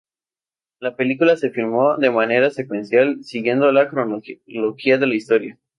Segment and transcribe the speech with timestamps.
[0.79, 5.59] La película se filmó de manera secuencial, siguiendo la cronología de la historia.